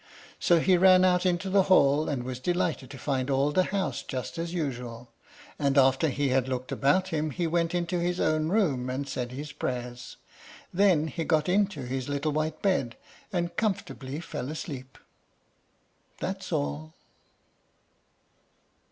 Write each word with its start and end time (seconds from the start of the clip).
So 0.39 0.59
he 0.59 0.77
ran 0.77 1.05
out 1.05 1.27
into 1.27 1.47
the 1.47 1.61
hall, 1.69 2.09
and 2.09 2.23
was 2.23 2.39
delighted 2.39 2.89
to 2.89 2.97
find 2.97 3.29
all 3.29 3.51
the 3.51 3.65
house 3.65 4.01
just 4.01 4.39
as 4.39 4.51
usual, 4.51 5.11
and 5.59 5.77
after 5.77 6.07
he 6.09 6.29
had 6.29 6.47
looked 6.49 6.71
about 6.71 7.09
him 7.09 7.29
he 7.29 7.45
went 7.45 7.75
into 7.75 7.99
his 7.99 8.19
own 8.19 8.49
room, 8.49 8.89
and 8.89 9.07
said 9.07 9.31
his 9.31 9.51
prayers. 9.51 10.17
Then 10.73 11.05
he 11.07 11.23
got 11.23 11.47
into 11.47 11.83
his 11.83 12.09
little 12.09 12.31
white 12.31 12.63
bed, 12.63 12.97
and 13.31 13.55
comfortably 13.55 14.19
fell 14.19 14.49
asleep. 14.49 14.97
That's 16.19 16.51
all. 16.51 16.95